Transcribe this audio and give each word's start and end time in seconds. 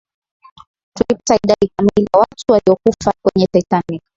tulipata 0.97 1.35
idadi 1.43 1.71
kamili 1.77 2.07
ya 2.13 2.19
watu 2.19 2.45
waliyokufa 2.51 3.13
kwenye 3.23 3.47
titanic 3.53 4.01